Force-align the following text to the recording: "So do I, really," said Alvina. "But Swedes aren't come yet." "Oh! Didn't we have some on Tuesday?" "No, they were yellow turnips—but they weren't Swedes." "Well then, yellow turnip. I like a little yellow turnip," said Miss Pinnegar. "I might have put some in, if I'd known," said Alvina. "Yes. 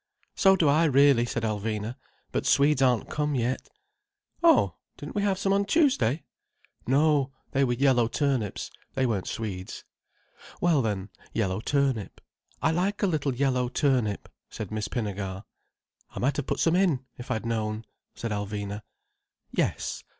"So 0.33 0.55
do 0.55 0.67
I, 0.67 0.85
really," 0.85 1.25
said 1.27 1.43
Alvina. 1.43 1.95
"But 2.31 2.47
Swedes 2.47 2.81
aren't 2.81 3.07
come 3.11 3.35
yet." 3.35 3.69
"Oh! 4.41 4.73
Didn't 4.97 5.13
we 5.13 5.21
have 5.21 5.37
some 5.37 5.53
on 5.53 5.63
Tuesday?" 5.63 6.23
"No, 6.87 7.31
they 7.51 7.63
were 7.63 7.73
yellow 7.73 8.07
turnips—but 8.07 8.95
they 8.95 9.05
weren't 9.05 9.27
Swedes." 9.27 9.83
"Well 10.59 10.81
then, 10.81 11.09
yellow 11.33 11.59
turnip. 11.59 12.19
I 12.63 12.71
like 12.71 13.03
a 13.03 13.05
little 13.05 13.35
yellow 13.35 13.69
turnip," 13.69 14.27
said 14.49 14.71
Miss 14.71 14.87
Pinnegar. 14.87 15.43
"I 16.09 16.17
might 16.19 16.37
have 16.37 16.47
put 16.47 16.59
some 16.59 16.75
in, 16.75 17.05
if 17.19 17.29
I'd 17.29 17.45
known," 17.45 17.85
said 18.15 18.31
Alvina. 18.31 18.81
"Yes. 19.51 20.03